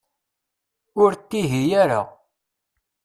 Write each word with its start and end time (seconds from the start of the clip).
Ur 1.03 1.11
ttihiy 1.15 1.71
ara. 1.83 2.01